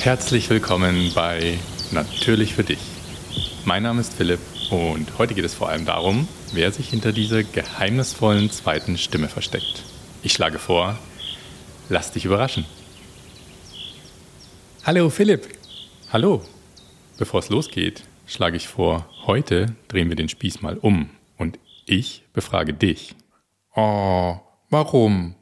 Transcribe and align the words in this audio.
Herzlich 0.00 0.48
willkommen 0.48 1.12
bei 1.12 1.58
Natürlich 1.90 2.54
für 2.54 2.62
dich. 2.62 2.78
Mein 3.64 3.82
Name 3.82 4.00
ist 4.00 4.14
Philipp 4.14 4.38
und 4.70 5.18
heute 5.18 5.34
geht 5.34 5.44
es 5.44 5.54
vor 5.54 5.68
allem 5.68 5.84
darum, 5.84 6.28
wer 6.52 6.70
sich 6.70 6.88
hinter 6.88 7.12
dieser 7.12 7.42
geheimnisvollen 7.42 8.48
zweiten 8.50 8.96
Stimme 8.96 9.28
versteckt. 9.28 9.82
Ich 10.22 10.32
schlage 10.32 10.60
vor, 10.60 10.96
lass 11.88 12.12
dich 12.12 12.24
überraschen. 12.24 12.64
Hallo 14.84 15.10
Philipp. 15.10 15.48
Hallo. 16.12 16.42
Bevor 17.18 17.40
es 17.40 17.48
losgeht, 17.48 18.04
schlage 18.24 18.56
ich 18.56 18.68
vor, 18.68 19.10
heute 19.26 19.74
drehen 19.88 20.08
wir 20.08 20.16
den 20.16 20.28
Spieß 20.28 20.62
mal 20.62 20.78
um 20.78 21.10
und 21.36 21.58
ich 21.86 22.22
befrage 22.32 22.72
dich. 22.72 23.16
Oh, 23.74 24.36
warum? 24.70 25.34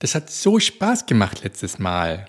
Das 0.00 0.14
hat 0.14 0.30
so 0.30 0.60
Spaß 0.60 1.06
gemacht 1.06 1.42
letztes 1.44 1.78
Mal. 1.78 2.26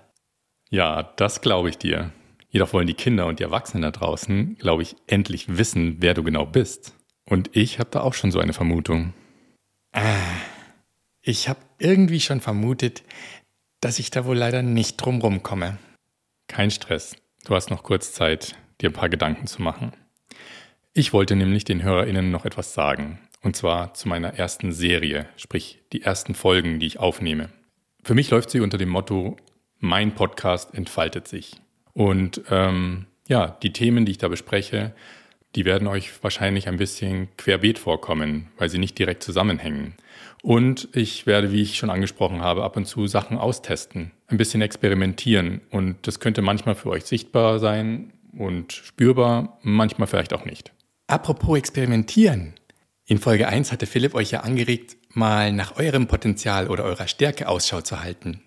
Ja, 0.73 1.03
das 1.03 1.41
glaube 1.41 1.69
ich 1.69 1.77
dir. 1.77 2.09
Jedoch 2.49 2.73
wollen 2.73 2.87
die 2.87 2.95
Kinder 2.95 3.27
und 3.27 3.37
die 3.37 3.43
Erwachsenen 3.43 3.83
da 3.83 3.91
draußen, 3.91 4.55
glaube 4.55 4.81
ich, 4.81 4.95
endlich 5.05 5.59
wissen, 5.59 5.97
wer 5.99 6.15
du 6.15 6.23
genau 6.23 6.47
bist. 6.47 6.95
Und 7.25 7.55
ich 7.55 7.77
habe 7.77 7.91
da 7.91 8.01
auch 8.01 8.15
schon 8.15 8.31
so 8.31 8.39
eine 8.39 8.53
Vermutung. 8.53 9.13
Ah, 9.91 10.01
ich 11.21 11.47
habe 11.47 11.59
irgendwie 11.77 12.19
schon 12.19 12.41
vermutet, 12.41 13.03
dass 13.81 13.99
ich 13.99 14.09
da 14.09 14.25
wohl 14.25 14.35
leider 14.35 14.63
nicht 14.63 14.97
drumrum 14.97 15.43
komme. 15.43 15.77
Kein 16.47 16.71
Stress. 16.71 17.17
Du 17.45 17.53
hast 17.53 17.69
noch 17.69 17.83
kurz 17.83 18.11
Zeit, 18.11 18.55
dir 18.81 18.89
ein 18.89 18.93
paar 18.93 19.09
Gedanken 19.09 19.45
zu 19.45 19.61
machen. 19.61 19.91
Ich 20.93 21.13
wollte 21.13 21.35
nämlich 21.35 21.65
den 21.65 21.83
HörerInnen 21.83 22.31
noch 22.31 22.45
etwas 22.45 22.73
sagen. 22.73 23.19
Und 23.43 23.55
zwar 23.55 23.93
zu 23.93 24.07
meiner 24.09 24.39
ersten 24.39 24.71
Serie, 24.71 25.27
sprich 25.37 25.83
die 25.91 26.01
ersten 26.01 26.33
Folgen, 26.33 26.79
die 26.79 26.87
ich 26.87 26.97
aufnehme. 26.97 27.49
Für 28.03 28.15
mich 28.15 28.31
läuft 28.31 28.49
sie 28.49 28.59
unter 28.59 28.79
dem 28.79 28.89
Motto 28.89 29.37
mein 29.83 30.15
Podcast 30.15 30.73
entfaltet 30.73 31.27
sich. 31.27 31.57
Und 31.91 32.41
ähm, 32.49 33.05
ja, 33.27 33.57
die 33.61 33.73
Themen, 33.73 34.05
die 34.05 34.13
ich 34.13 34.17
da 34.17 34.29
bespreche, 34.29 34.93
die 35.55 35.65
werden 35.65 35.89
euch 35.89 36.23
wahrscheinlich 36.23 36.69
ein 36.69 36.77
bisschen 36.77 37.27
querbeet 37.35 37.79
vorkommen, 37.79 38.47
weil 38.57 38.69
sie 38.69 38.77
nicht 38.77 38.97
direkt 38.97 39.23
zusammenhängen. 39.23 39.95
Und 40.41 40.87
ich 40.93 41.27
werde, 41.27 41.51
wie 41.51 41.61
ich 41.61 41.77
schon 41.77 41.89
angesprochen 41.89 42.41
habe, 42.41 42.63
ab 42.63 42.77
und 42.77 42.85
zu 42.85 43.07
Sachen 43.07 43.37
austesten, 43.37 44.11
ein 44.27 44.37
bisschen 44.37 44.61
experimentieren. 44.61 45.59
Und 45.69 46.07
das 46.07 46.21
könnte 46.21 46.41
manchmal 46.41 46.75
für 46.75 46.89
euch 46.89 47.03
sichtbar 47.03 47.59
sein 47.59 48.13
und 48.37 48.71
spürbar, 48.71 49.59
manchmal 49.63 50.07
vielleicht 50.07 50.33
auch 50.33 50.45
nicht. 50.45 50.71
Apropos 51.07 51.57
experimentieren. 51.57 52.53
In 53.05 53.19
Folge 53.19 53.49
1 53.49 53.73
hatte 53.73 53.85
Philipp 53.85 54.15
euch 54.15 54.31
ja 54.31 54.39
angeregt, 54.39 54.95
mal 55.09 55.51
nach 55.51 55.75
eurem 55.75 56.07
Potenzial 56.07 56.69
oder 56.69 56.85
eurer 56.85 57.07
Stärke 57.07 57.49
Ausschau 57.49 57.81
zu 57.81 58.01
halten. 58.01 58.41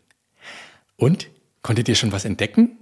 Und? 0.96 1.30
Konntet 1.62 1.88
ihr 1.88 1.94
schon 1.94 2.12
was 2.12 2.24
entdecken? 2.24 2.78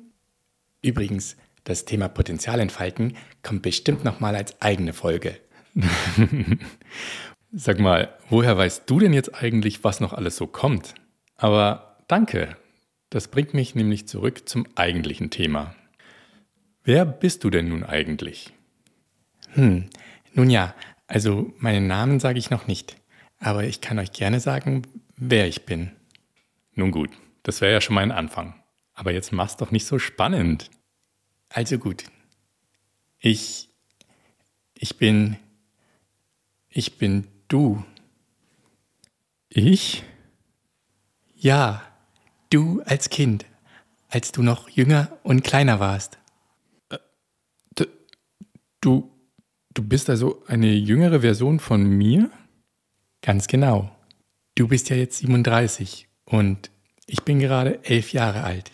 Übrigens, 0.83 1.37
das 1.65 1.87
Thema 1.87 2.09
Potenzialentfalten 2.09 3.17
kommt 3.43 3.63
bestimmt 3.63 4.05
nochmal 4.05 4.37
als 4.37 4.61
eigene 4.61 4.93
Folge. 4.93 5.39
Sag 7.53 7.79
mal, 7.79 8.13
woher 8.29 8.57
weißt 8.59 8.83
du 8.91 8.99
denn 9.01 9.15
jetzt 9.15 9.35
eigentlich, 9.35 9.85
was 9.85 10.01
noch 10.01 10.13
alles 10.13 10.37
so 10.37 10.47
kommt? 10.47 10.95
Aber 11.37 11.99
danke, 12.09 12.57
das 13.11 13.29
bringt 13.29 13.55
mich 13.55 13.75
nämlich 13.75 14.07
zurück 14.07 14.49
zum 14.49 14.67
eigentlichen 14.75 15.31
Thema. 15.31 15.75
Wer 16.83 17.07
bist 17.07 17.45
du 17.45 17.51
denn 17.51 17.69
nun 17.69 17.85
eigentlich? 17.85 18.53
Hm, 19.53 19.89
nun 20.35 20.51
ja, 20.51 20.75
also 21.07 21.55
meinen 21.59 21.87
Namen 21.87 22.21
sage 22.21 22.39
ich 22.39 22.51
noch 22.51 22.67
nicht, 22.67 22.97
aber 23.39 23.65
ich 23.65 23.81
kann 23.81 23.99
euch 23.99 24.13
gerne 24.13 24.41
sagen, 24.41 24.83
wer 25.17 25.47
ich 25.47 25.65
bin. 25.65 25.93
Nun 26.75 26.91
gut, 26.91 27.11
das 27.45 27.61
wäre 27.61 27.73
ja 27.73 27.81
schon 27.81 27.95
mal 27.95 28.01
ein 28.01 28.11
Anfang. 28.11 28.61
Aber 28.95 29.13
jetzt 29.13 29.33
mach's 29.33 29.57
doch 29.57 29.71
nicht 29.71 29.87
so 29.87 29.99
spannend. 29.99 30.71
Also 31.49 31.79
gut. 31.79 32.05
Ich. 33.19 33.69
Ich 34.75 34.99
bin. 34.99 35.37
Ich 36.69 36.99
bin 36.99 37.29
du. 37.49 37.85
Ich? 39.49 40.03
Ja, 41.35 41.83
du 42.51 42.83
als 42.87 43.11
Kind, 43.11 43.45
als 44.09 44.33
du 44.33 44.43
noch 44.43 44.69
jünger 44.69 45.17
und 45.23 45.45
kleiner 45.45 45.79
warst. 45.79 46.19
Äh, 46.89 46.99
du. 48.81 49.11
Du 49.75 49.83
bist 49.83 50.09
also 50.09 50.45
eine 50.47 50.73
jüngere 50.73 51.21
Version 51.21 51.59
von 51.59 51.83
mir? 51.83 52.31
Ganz 53.23 53.49
genau. 53.49 53.91
Du 54.55 54.69
bist 54.69 54.89
ja 54.89 54.95
jetzt 54.95 55.19
37 55.19 56.09
und 56.27 56.71
ich 57.07 57.23
bin 57.23 57.39
gerade 57.39 57.83
elf 57.85 58.13
Jahre 58.13 58.45
alt. 58.45 58.71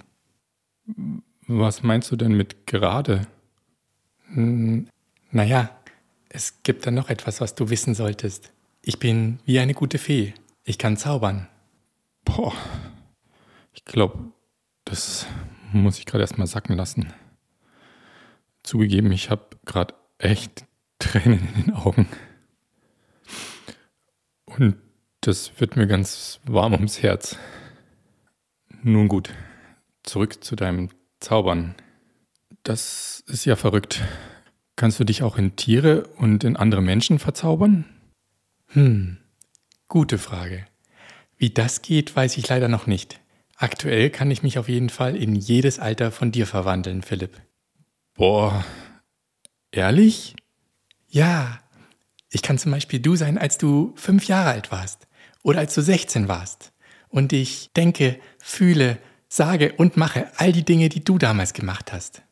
Was 1.46 1.82
meinst 1.82 2.10
du 2.10 2.16
denn 2.16 2.32
mit 2.32 2.66
gerade? 2.66 3.26
Hm, 4.32 4.88
naja, 5.30 5.70
es 6.28 6.62
gibt 6.62 6.86
da 6.86 6.90
noch 6.90 7.08
etwas, 7.08 7.40
was 7.40 7.54
du 7.54 7.70
wissen 7.70 7.94
solltest. 7.94 8.52
Ich 8.82 8.98
bin 8.98 9.40
wie 9.44 9.58
eine 9.58 9.74
gute 9.74 9.98
Fee. 9.98 10.34
Ich 10.64 10.78
kann 10.78 10.96
zaubern. 10.96 11.48
Boah, 12.24 12.54
ich 13.72 13.84
glaube, 13.84 14.32
das 14.84 15.26
muss 15.72 15.98
ich 15.98 16.06
gerade 16.06 16.22
erstmal 16.22 16.46
sacken 16.46 16.76
lassen. 16.76 17.12
Zugegeben, 18.62 19.10
ich 19.10 19.30
habe 19.30 19.56
gerade 19.64 19.94
echt 20.18 20.66
Tränen 20.98 21.48
in 21.54 21.64
den 21.64 21.74
Augen. 21.74 22.08
Und 24.44 24.76
das 25.22 25.58
wird 25.60 25.76
mir 25.76 25.86
ganz 25.86 26.40
warm 26.44 26.74
ums 26.74 27.02
Herz. 27.02 27.36
Nun 28.82 29.08
gut, 29.08 29.34
zurück 30.04 30.42
zu 30.42 30.56
deinem 30.56 30.88
Zaubern. 31.20 31.74
Das 32.62 33.22
ist 33.26 33.44
ja 33.44 33.56
verrückt. 33.56 34.00
Kannst 34.74 34.98
du 34.98 35.04
dich 35.04 35.22
auch 35.22 35.36
in 35.36 35.54
Tiere 35.56 36.06
und 36.16 36.44
in 36.44 36.56
andere 36.56 36.80
Menschen 36.80 37.18
verzaubern? 37.18 37.84
Hm, 38.68 39.18
gute 39.88 40.16
Frage. 40.16 40.66
Wie 41.36 41.50
das 41.50 41.82
geht, 41.82 42.16
weiß 42.16 42.38
ich 42.38 42.48
leider 42.48 42.68
noch 42.68 42.86
nicht. 42.86 43.20
Aktuell 43.56 44.08
kann 44.08 44.30
ich 44.30 44.42
mich 44.42 44.58
auf 44.58 44.70
jeden 44.70 44.88
Fall 44.88 45.14
in 45.14 45.34
jedes 45.34 45.78
Alter 45.78 46.10
von 46.10 46.32
dir 46.32 46.46
verwandeln, 46.46 47.02
Philipp. 47.02 47.38
Boah, 48.14 48.64
ehrlich? 49.72 50.34
Ja, 51.08 51.60
ich 52.30 52.40
kann 52.40 52.56
zum 52.56 52.72
Beispiel 52.72 53.00
du 53.00 53.14
sein, 53.14 53.36
als 53.36 53.58
du 53.58 53.92
fünf 53.96 54.26
Jahre 54.26 54.50
alt 54.50 54.72
warst 54.72 55.06
oder 55.42 55.58
als 55.58 55.74
du 55.74 55.82
16 55.82 56.28
warst 56.28 56.69
und 57.10 57.32
ich 57.32 57.70
denke, 57.76 58.18
fühle, 58.38 58.98
sage 59.28 59.74
und 59.74 59.96
mache 59.96 60.28
all 60.36 60.52
die 60.52 60.64
Dinge, 60.64 60.88
die 60.88 61.04
du 61.04 61.18
damals 61.18 61.52
gemacht 61.52 61.92
hast. 61.92 62.22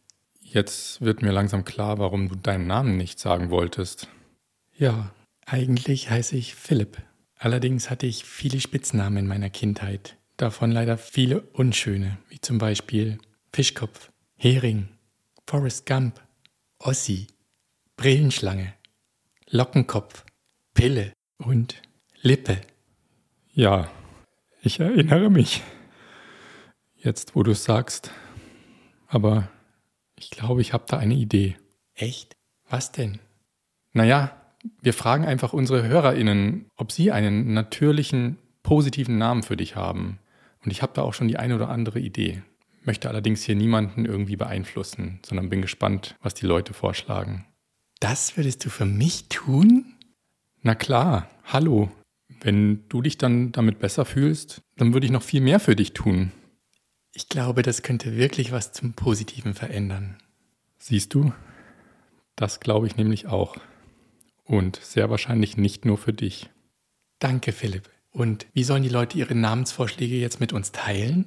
Jetzt 0.41 1.01
wird 1.03 1.21
mir 1.21 1.33
langsam 1.33 1.65
klar, 1.65 1.99
warum 1.99 2.29
du 2.29 2.37
deinen 2.37 2.67
Namen 2.67 2.97
nicht 2.97 3.19
sagen 3.19 3.51
wolltest. 3.51 4.09
Ja, 4.77 5.11
eigentlich 5.45 6.11
heiße 6.11 6.37
ich 6.37 6.55
Philipp. 6.55 7.03
Allerdings 7.37 7.91
hatte 7.91 8.07
ich 8.07 8.25
viele 8.25 8.61
Spitznamen 8.61 9.19
in 9.19 9.27
meiner 9.27 9.51
Kindheit, 9.51 10.17
davon 10.37 10.73
leider 10.73 10.99
viele 10.99 11.43
unschöne, 11.53 12.19
wie 12.29 12.41
zum 12.41 12.59
Beispiel 12.59 13.19
Fischkopf, 13.53 14.11
Hering, 14.37 14.89
Forrest 15.47 15.87
Gump, 15.87 16.21
Ossi, 16.79 17.29
Brillenschlange, 17.97 18.75
Lockenkopf, 19.51 20.25
Pille 20.75 21.13
und 21.39 21.81
Lippe. 22.23 22.61
Ja, 23.53 23.91
ich 24.63 24.81
erinnere 24.81 25.31
mich. 25.31 25.63
Jetzt, 26.97 27.37
wo 27.37 27.43
du 27.43 27.53
es 27.53 27.65
sagst. 27.65 28.11
Aber 29.07 29.49
ich 30.17 30.31
glaube, 30.31 30.61
ich 30.61 30.73
habe 30.73 30.85
da 30.87 30.99
eine 30.99 31.15
Idee. 31.15 31.57
Echt? 31.95 32.37
Was 32.69 32.93
denn? 32.93 33.21
Naja, 33.93 34.33
wir 34.83 34.93
fragen 34.93 35.25
einfach 35.25 35.53
unsere 35.53 35.87
HörerInnen, 35.87 36.67
ob 36.77 36.93
sie 36.93 37.13
einen 37.13 37.55
natürlichen, 37.55 38.39
positiven 38.63 39.17
Namen 39.17 39.43
für 39.43 39.57
dich 39.57 39.77
haben. 39.77 40.19
Und 40.65 40.71
ich 40.71 40.83
habe 40.83 40.93
da 40.95 41.03
auch 41.03 41.15
schon 41.15 41.29
die 41.29 41.39
eine 41.39 41.55
oder 41.55 41.69
andere 41.69 42.01
Idee. 42.01 42.43
Möchte 42.83 43.09
allerdings 43.09 43.43
hier 43.43 43.55
niemanden 43.55 44.05
irgendwie 44.05 44.37
beeinflussen, 44.37 45.21
sondern 45.25 45.49
bin 45.49 45.63
gespannt, 45.63 46.17
was 46.21 46.35
die 46.35 46.47
Leute 46.47 46.75
vorschlagen. 46.75 47.47
Das 48.01 48.37
würdest 48.37 48.65
du 48.65 48.71
für 48.71 48.85
mich 48.85 49.29
tun? 49.29 49.95
Na 50.63 50.75
klar, 50.75 51.29
hallo, 51.45 51.91
wenn 52.41 52.89
du 52.89 53.03
dich 53.03 53.19
dann 53.19 53.53
damit 53.53 53.79
besser 53.79 54.05
fühlst, 54.05 54.63
dann 54.77 54.93
würde 54.93 55.07
ich 55.07 55.13
noch 55.13 55.23
viel 55.23 55.41
mehr 55.41 55.61
für 55.61 55.77
dich 55.77 55.93
tun. 55.93 56.33
Ich 57.15 57.29
glaube, 57.29 57.63
das 57.63 57.83
könnte 57.83 58.17
wirklich 58.17 58.53
was 58.53 58.73
zum 58.73 58.93
Positiven 58.93 59.55
verändern. 59.55 60.19
Siehst 60.79 61.15
du? 61.15 61.33
Das 62.37 62.61
glaube 62.61 62.87
ich 62.87 62.97
nämlich 62.97 63.27
auch. 63.27 63.57
Und 64.45 64.77
sehr 64.77 65.11
wahrscheinlich 65.11 65.57
nicht 65.57 65.85
nur 65.85 65.99
für 65.99 66.13
dich. 66.13 66.51
Danke, 67.19 67.51
Philipp. 67.53 67.91
Und 68.11 68.47
wie 68.55 68.65
sollen 68.65 68.83
die 68.83 68.89
Leute 68.89 69.19
ihre 69.19 69.35
Namensvorschläge 69.35 70.17
jetzt 70.17 70.41
mit 70.41 70.53
uns 70.53 70.73
teilen? 70.73 71.27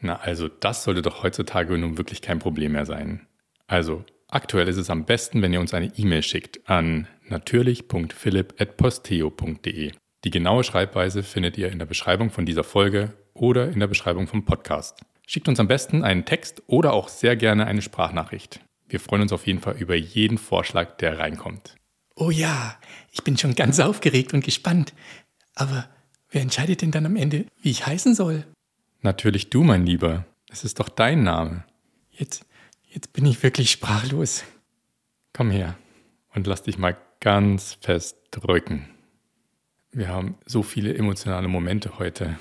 Na, 0.00 0.16
also 0.16 0.48
das 0.48 0.84
sollte 0.84 1.02
doch 1.02 1.22
heutzutage 1.22 1.76
nun 1.78 1.98
wirklich 1.98 2.22
kein 2.22 2.38
Problem 2.38 2.72
mehr 2.72 2.86
sein. 2.86 3.26
Also, 3.66 4.04
aktuell 4.28 4.68
ist 4.68 4.78
es 4.78 4.88
am 4.90 5.04
besten, 5.04 5.42
wenn 5.42 5.52
ihr 5.52 5.60
uns 5.60 5.74
eine 5.74 5.92
E-Mail 5.96 6.22
schickt 6.22 6.68
an 6.68 7.08
natürlich.philipp.posteo.de. 7.28 9.92
Die 10.24 10.30
genaue 10.30 10.64
Schreibweise 10.64 11.22
findet 11.22 11.56
ihr 11.56 11.72
in 11.72 11.78
der 11.78 11.86
Beschreibung 11.86 12.28
von 12.28 12.44
dieser 12.44 12.62
Folge 12.62 13.14
oder 13.32 13.70
in 13.70 13.80
der 13.80 13.86
Beschreibung 13.86 14.26
vom 14.26 14.44
Podcast. 14.44 15.00
Schickt 15.26 15.48
uns 15.48 15.58
am 15.60 15.68
besten 15.68 16.04
einen 16.04 16.26
Text 16.26 16.62
oder 16.66 16.92
auch 16.92 17.08
sehr 17.08 17.36
gerne 17.36 17.66
eine 17.66 17.80
Sprachnachricht. 17.80 18.60
Wir 18.86 19.00
freuen 19.00 19.22
uns 19.22 19.32
auf 19.32 19.46
jeden 19.46 19.60
Fall 19.60 19.76
über 19.78 19.94
jeden 19.94 20.36
Vorschlag, 20.36 20.98
der 20.98 21.18
reinkommt. 21.18 21.76
Oh 22.16 22.30
ja, 22.30 22.76
ich 23.12 23.24
bin 23.24 23.38
schon 23.38 23.54
ganz 23.54 23.80
aufgeregt 23.80 24.34
und 24.34 24.44
gespannt. 24.44 24.92
Aber 25.54 25.88
wer 26.30 26.42
entscheidet 26.42 26.82
denn 26.82 26.90
dann 26.90 27.06
am 27.06 27.16
Ende, 27.16 27.46
wie 27.62 27.70
ich 27.70 27.86
heißen 27.86 28.14
soll? 28.14 28.44
Natürlich 29.00 29.48
du, 29.48 29.62
mein 29.62 29.86
Lieber. 29.86 30.26
Es 30.50 30.64
ist 30.64 30.80
doch 30.80 30.90
dein 30.90 31.22
Name. 31.22 31.64
Jetzt, 32.10 32.44
jetzt 32.90 33.14
bin 33.14 33.24
ich 33.24 33.42
wirklich 33.42 33.70
sprachlos. 33.70 34.44
Komm 35.32 35.50
her 35.50 35.78
und 36.34 36.46
lass 36.46 36.62
dich 36.62 36.76
mal 36.76 36.98
ganz 37.20 37.78
fest 37.80 38.18
drücken. 38.32 38.86
Wir 39.92 40.08
haben 40.08 40.36
so 40.46 40.62
viele 40.62 40.94
emotionale 40.94 41.48
Momente 41.48 41.98
heute. 41.98 42.38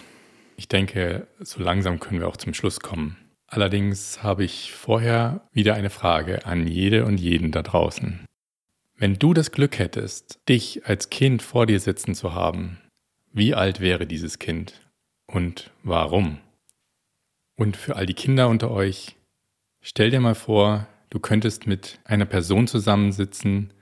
Ich 0.55 0.67
denke, 0.67 1.27
so 1.39 1.59
langsam 1.59 1.99
können 1.99 2.19
wir 2.19 2.27
auch 2.27 2.37
zum 2.37 2.53
Schluss 2.53 2.79
kommen. 2.79 3.17
Allerdings 3.47 4.21
habe 4.21 4.43
ich 4.43 4.71
vorher 4.71 5.47
wieder 5.51 5.73
eine 5.73 5.89
Frage 5.89 6.45
an 6.45 6.67
jede 6.67 7.05
und 7.05 7.19
jeden 7.19 7.51
da 7.51 7.63
draußen. 7.63 8.23
Wenn 8.95 9.15
du 9.15 9.33
das 9.33 9.51
Glück 9.51 9.79
hättest, 9.79 10.47
dich 10.47 10.85
als 10.85 11.09
Kind 11.09 11.41
vor 11.41 11.65
dir 11.65 11.79
sitzen 11.79 12.13
zu 12.13 12.35
haben, 12.35 12.77
wie 13.33 13.55
alt 13.55 13.79
wäre 13.79 14.05
dieses 14.05 14.37
Kind 14.37 14.87
und 15.25 15.71
warum? 15.81 16.37
Und 17.55 17.77
für 17.77 17.95
all 17.95 18.05
die 18.05 18.13
Kinder 18.13 18.47
unter 18.49 18.69
euch, 18.69 19.15
stell 19.81 20.11
dir 20.11 20.19
mal 20.19 20.35
vor, 20.35 20.87
du 21.09 21.19
könntest 21.19 21.65
mit 21.65 21.99
einer 22.03 22.25
Person 22.25 22.67
zusammensitzen, 22.67 23.73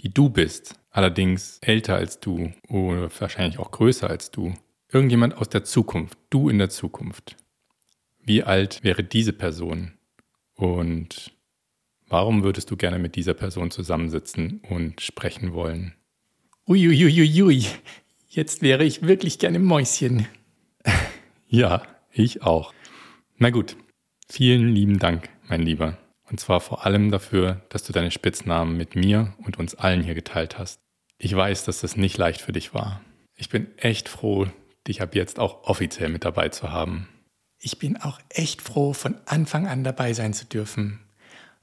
die 0.00 0.12
du 0.12 0.30
bist, 0.30 0.80
allerdings 0.94 1.58
älter 1.60 1.96
als 1.96 2.20
du 2.20 2.52
oder 2.68 3.10
wahrscheinlich 3.18 3.58
auch 3.58 3.72
größer 3.72 4.08
als 4.08 4.30
du. 4.30 4.54
Irgendjemand 4.90 5.36
aus 5.36 5.48
der 5.48 5.64
Zukunft, 5.64 6.16
du 6.30 6.48
in 6.48 6.58
der 6.58 6.70
Zukunft. 6.70 7.36
Wie 8.20 8.44
alt 8.44 8.84
wäre 8.84 9.02
diese 9.02 9.32
Person? 9.32 9.92
Und 10.54 11.32
warum 12.06 12.44
würdest 12.44 12.70
du 12.70 12.76
gerne 12.76 13.00
mit 13.00 13.16
dieser 13.16 13.34
Person 13.34 13.72
zusammensitzen 13.72 14.62
und 14.70 15.00
sprechen 15.00 15.52
wollen? 15.52 15.94
Uiuiuiui, 16.66 17.66
jetzt 18.28 18.62
wäre 18.62 18.84
ich 18.84 19.02
wirklich 19.02 19.40
gerne 19.40 19.58
Mäuschen. 19.58 20.28
ja, 21.48 21.82
ich 22.12 22.42
auch. 22.42 22.72
Na 23.36 23.50
gut, 23.50 23.76
vielen 24.28 24.68
lieben 24.68 25.00
Dank, 25.00 25.28
mein 25.48 25.62
Lieber. 25.62 25.98
Und 26.30 26.38
zwar 26.38 26.60
vor 26.60 26.86
allem 26.86 27.10
dafür, 27.10 27.62
dass 27.68 27.82
du 27.82 27.92
deine 27.92 28.12
Spitznamen 28.12 28.76
mit 28.76 28.94
mir 28.94 29.34
und 29.44 29.58
uns 29.58 29.74
allen 29.74 30.02
hier 30.02 30.14
geteilt 30.14 30.56
hast. 30.56 30.83
Ich 31.18 31.34
weiß, 31.34 31.64
dass 31.64 31.80
das 31.80 31.96
nicht 31.96 32.18
leicht 32.18 32.40
für 32.40 32.52
dich 32.52 32.74
war. 32.74 33.00
Ich 33.36 33.48
bin 33.48 33.76
echt 33.78 34.08
froh, 34.08 34.46
dich 34.86 35.02
ab 35.02 35.14
jetzt 35.14 35.38
auch 35.38 35.64
offiziell 35.64 36.08
mit 36.08 36.24
dabei 36.24 36.48
zu 36.48 36.70
haben. 36.70 37.08
Ich 37.58 37.78
bin 37.78 37.96
auch 37.96 38.20
echt 38.28 38.62
froh, 38.62 38.92
von 38.92 39.16
Anfang 39.26 39.66
an 39.66 39.84
dabei 39.84 40.12
sein 40.12 40.34
zu 40.34 40.44
dürfen. 40.44 41.00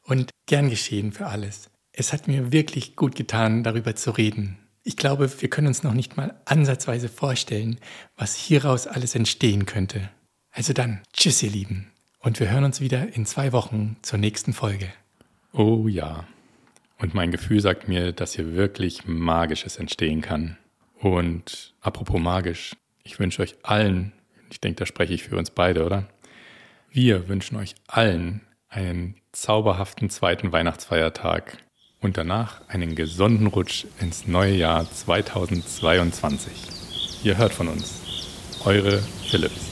Und 0.03 0.31
gern 0.47 0.69
geschehen 0.69 1.11
für 1.11 1.27
alles. 1.27 1.69
Es 1.93 2.11
hat 2.11 2.27
mir 2.27 2.51
wirklich 2.51 2.95
gut 2.95 3.15
getan, 3.15 3.63
darüber 3.63 3.95
zu 3.95 4.11
reden. 4.11 4.57
Ich 4.83 4.97
glaube, 4.97 5.29
wir 5.41 5.49
können 5.49 5.67
uns 5.67 5.83
noch 5.83 5.93
nicht 5.93 6.17
mal 6.17 6.41
ansatzweise 6.45 7.07
vorstellen, 7.07 7.79
was 8.15 8.35
hieraus 8.35 8.87
alles 8.87 9.13
entstehen 9.13 9.65
könnte. 9.67 10.09
Also 10.49 10.73
dann, 10.73 11.01
tschüss 11.13 11.43
ihr 11.43 11.51
Lieben. 11.51 11.91
Und 12.19 12.39
wir 12.39 12.49
hören 12.49 12.63
uns 12.63 12.81
wieder 12.81 13.13
in 13.15 13.25
zwei 13.25 13.51
Wochen 13.51 13.97
zur 14.01 14.17
nächsten 14.17 14.53
Folge. 14.53 14.91
Oh 15.53 15.87
ja. 15.87 16.25
Und 17.01 17.15
mein 17.15 17.31
Gefühl 17.31 17.59
sagt 17.59 17.87
mir, 17.87 18.11
dass 18.11 18.35
hier 18.35 18.53
wirklich 18.53 19.07
Magisches 19.07 19.77
entstehen 19.77 20.21
kann. 20.21 20.57
Und 20.99 21.73
apropos 21.81 22.21
magisch, 22.21 22.75
ich 23.03 23.19
wünsche 23.19 23.41
euch 23.41 23.55
allen, 23.63 24.13
ich 24.51 24.61
denke, 24.61 24.77
da 24.77 24.85
spreche 24.85 25.13
ich 25.13 25.23
für 25.23 25.35
uns 25.35 25.49
beide, 25.49 25.83
oder? 25.83 26.07
Wir 26.91 27.27
wünschen 27.27 27.57
euch 27.57 27.73
allen 27.87 28.41
einen 28.69 29.15
zauberhaften 29.31 30.11
zweiten 30.11 30.51
Weihnachtsfeiertag 30.51 31.57
und 32.01 32.17
danach 32.17 32.67
einen 32.67 32.95
gesunden 32.95 33.47
Rutsch 33.47 33.85
ins 33.99 34.27
neue 34.27 34.53
Jahr 34.53 34.89
2022. 34.89 37.23
Ihr 37.23 37.37
hört 37.37 37.53
von 37.53 37.67
uns. 37.67 38.01
Eure 38.63 38.99
Philips. 39.27 39.70